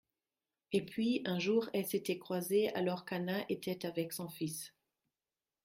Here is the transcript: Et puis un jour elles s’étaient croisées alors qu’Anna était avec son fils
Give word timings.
Et 0.71 0.83
puis 0.83 1.21
un 1.25 1.37
jour 1.37 1.69
elles 1.73 1.85
s’étaient 1.85 2.17
croisées 2.17 2.73
alors 2.73 3.05
qu’Anna 3.05 3.45
était 3.49 3.85
avec 3.85 4.13
son 4.13 4.29
fils 4.29 4.73